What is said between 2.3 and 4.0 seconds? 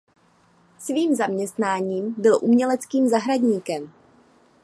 uměleckým zahradníkem.